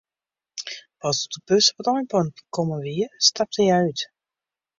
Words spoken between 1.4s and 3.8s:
bus op it einpunt kommen wie, stapte hja